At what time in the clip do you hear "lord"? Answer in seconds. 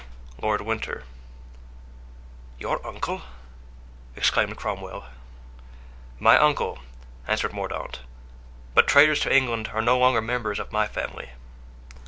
0.41-0.61